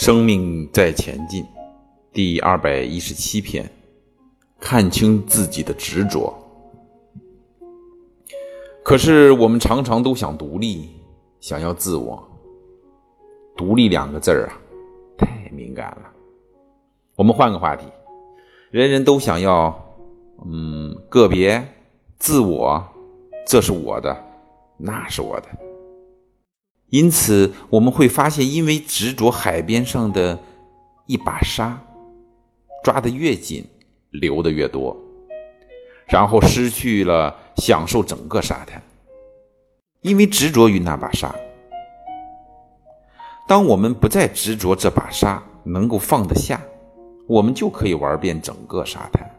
[0.00, 1.44] 生命在前进，
[2.10, 3.70] 第二百一十七篇，
[4.58, 6.34] 看清自己的执着。
[8.82, 10.88] 可是我们常常都想独立，
[11.38, 12.26] 想要自我。
[13.54, 14.56] 独立两个字儿啊，
[15.18, 16.10] 太敏感了。
[17.14, 17.84] 我们换个话题，
[18.70, 19.78] 人人都想要，
[20.46, 21.62] 嗯，个别、
[22.18, 22.82] 自我，
[23.46, 24.16] 这是我的，
[24.78, 25.48] 那是我的。
[26.90, 30.38] 因此，我们会发现，因为执着海边上的
[31.06, 31.80] 一把沙，
[32.82, 33.64] 抓得越紧，
[34.10, 34.96] 流得越多，
[36.08, 38.82] 然后失去了享受整个沙滩。
[40.02, 41.34] 因为执着于那把沙，
[43.46, 46.60] 当我们不再执着这把沙，能够放得下，
[47.28, 49.30] 我们就可以玩遍整个沙滩。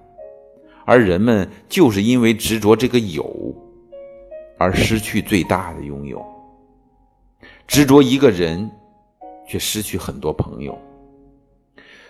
[0.86, 3.54] 而人们就是因为执着这个有，
[4.58, 6.24] 而失去最大的拥有。
[7.72, 8.70] 执着一个人，
[9.48, 10.77] 却失去很多朋友。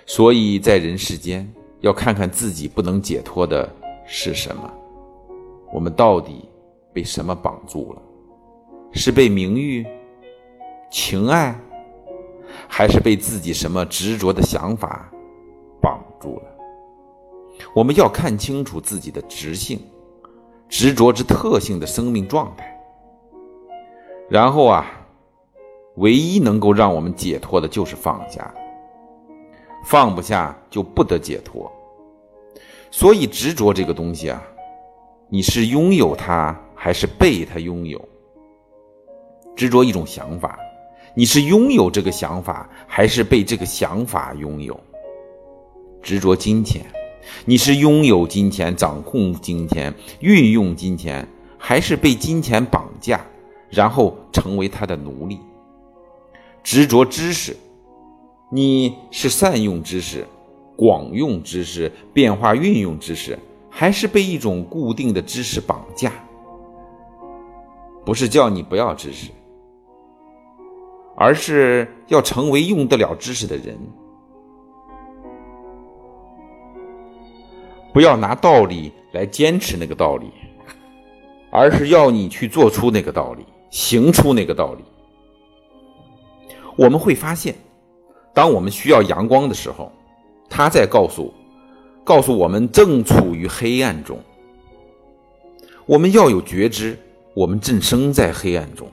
[0.07, 1.47] 所以在人世间，
[1.81, 3.71] 要看看自己不能解脱的
[4.07, 4.73] 是什么。
[5.71, 6.49] 我们到底
[6.91, 8.01] 被什么绑住了？
[8.91, 9.85] 是被名誉、
[10.89, 11.55] 情爱，
[12.67, 15.13] 还是被自己什么执着的想法
[15.79, 16.43] 绑住了？
[17.75, 19.79] 我们要看清楚自己的执性、
[20.67, 22.75] 执着之特性的生命状态，
[24.27, 24.97] 然后啊。
[26.01, 28.51] 唯一能够让我们解脱的就是放下，
[29.85, 31.71] 放不下就不得解脱。
[32.89, 34.41] 所以执着这个东西啊，
[35.29, 38.03] 你是拥有它还是被它拥有？
[39.55, 40.57] 执着一种想法，
[41.15, 44.77] 你是拥有这个想法还是被这个想法拥有？
[46.01, 46.83] 执着金钱，
[47.45, 51.27] 你是拥有金钱、掌控金钱、运用金钱，
[51.59, 53.23] 还是被金钱绑架，
[53.69, 55.39] 然后成为他的奴隶？
[56.63, 57.55] 执着知识，
[58.51, 60.25] 你是善用知识、
[60.75, 63.37] 广用知识、变化运用知识，
[63.69, 66.11] 还是被一种固定的知识绑架？
[68.05, 69.29] 不是叫你不要知识，
[71.15, 73.77] 而是要成为用得了知识的人。
[77.93, 80.31] 不要拿道理来坚持那个道理，
[81.51, 84.83] 而是要你去做出那个道理，行出那个道理。
[86.81, 87.53] 我们会发现，
[88.33, 89.91] 当我们需要阳光的时候，
[90.49, 91.31] 它在告诉，
[92.03, 94.17] 告诉我们正处于黑暗中。
[95.85, 96.97] 我们要有觉知，
[97.35, 98.89] 我们正生在黑暗中。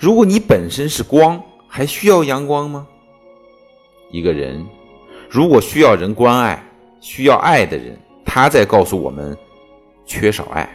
[0.00, 1.38] 如果你本身是光，
[1.68, 2.86] 还需要阳光吗？
[4.10, 4.64] 一个人
[5.28, 6.66] 如果需要人关爱，
[6.98, 9.36] 需要爱的人，他在告诉我们
[10.06, 10.66] 缺少爱。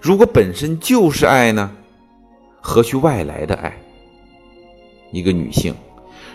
[0.00, 1.72] 如果本身就是爱呢？
[2.60, 3.76] 何须外来的爱？
[5.16, 5.74] 一个女性，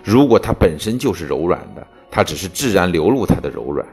[0.04, 3.86] 如果她本身就是柔软的，她只是自然流露她的柔软；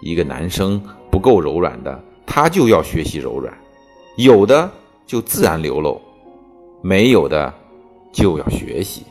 [0.00, 3.52] 一个男生不够柔软的，他就要学习柔软，
[4.16, 4.70] 有的
[5.06, 6.00] 就自然流露，
[6.80, 7.52] 没有的
[8.10, 9.02] 就要学习。